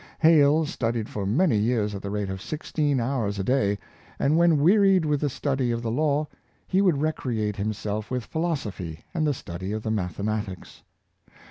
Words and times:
Hale 0.17 0.65
studied 0.65 1.09
for 1.09 1.27
many 1.27 1.57
years 1.59 1.93
at 1.93 2.01
the 2.01 2.09
rate 2.09 2.31
of 2.31 2.41
sixteen 2.41 2.99
hours 2.99 3.37
a 3.37 3.43
day, 3.43 3.77
and 4.17 4.35
when 4.35 4.59
wearied 4.59 5.05
with 5.05 5.21
the 5.21 5.27
stud}'^ 5.27 5.71
of 5.71 5.83
the 5.83 5.91
law, 5.91 6.25
he 6.67 6.81
would 6.81 6.99
recreate 7.01 7.57
himself 7.57 8.09
with 8.09 8.25
philosophy 8.25 9.05
and 9.13 9.27
the 9.27 9.33
study 9.35 9.71
of 9.73 9.83
the 9.83 9.91
mathe 9.91 10.17
matics. 10.17 10.81